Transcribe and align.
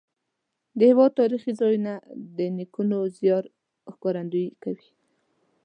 د 0.77 0.79
هېواد 0.89 1.11
تاریخي 1.21 1.51
ځایونه 1.61 1.93
د 2.37 2.39
نیکونو 2.57 2.97
زیار 3.17 3.43
ښکارندویي 3.93 4.49
کوي. 4.63 4.89